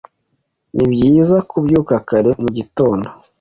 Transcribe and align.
Nibyiza 0.75 1.37
kubyuka 1.49 1.95
kare 2.07 2.31
mugitondo. 2.41 3.07